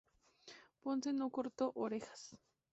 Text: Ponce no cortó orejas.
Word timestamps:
Ponce 0.79 1.13
no 1.13 1.29
cortó 1.29 1.73
orejas. 1.75 2.35